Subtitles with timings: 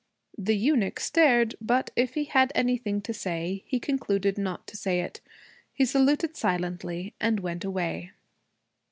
[0.39, 1.53] The eunuch stared.
[1.61, 5.21] But if he had anything to say, he concluded not to say it.
[5.71, 8.09] He saluted silently and went away.